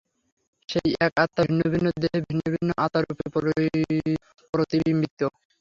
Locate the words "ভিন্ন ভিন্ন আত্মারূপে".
2.27-3.25